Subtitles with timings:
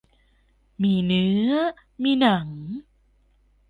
[0.83, 1.49] มีเนื้อ
[2.03, 2.47] มีหนัง